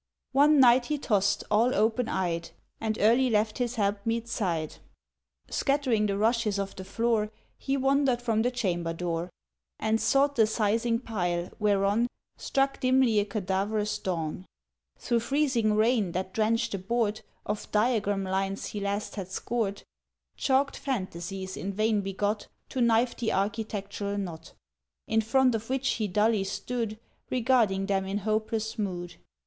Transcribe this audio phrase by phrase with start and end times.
[0.31, 4.77] —One night he tossed, all open eyed, And early left his helpmeet's side.
[5.51, 9.29] Scattering the rushes of the floor He wandered from the chamber door
[9.77, 14.47] And sought the sizing pile, whereon Struck dimly a cadaverous dawn
[14.97, 19.83] Through freezing rain, that drenched the board Of diagram lines he last had scored—
[20.35, 24.53] Chalked phantasies in vain begot To knife the architectural knot—
[25.05, 26.99] In front of which he dully stood,
[27.29, 29.17] Regarding them in hopeless mood.